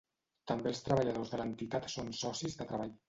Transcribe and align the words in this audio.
També 0.51 0.71
els 0.71 0.81
treballadors 0.87 1.33
de 1.33 1.39
l'entitat 1.41 1.89
són 1.97 2.11
socis 2.23 2.57
de 2.63 2.69
treball. 2.73 2.97